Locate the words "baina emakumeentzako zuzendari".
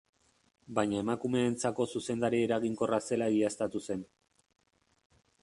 0.77-2.41